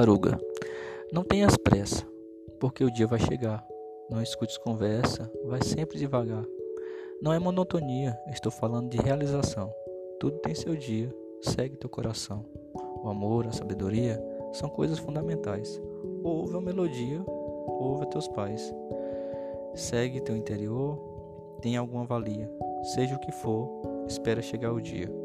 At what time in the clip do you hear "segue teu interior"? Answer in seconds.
19.74-20.98